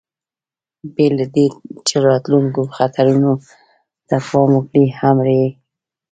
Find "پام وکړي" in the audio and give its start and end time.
4.27-4.85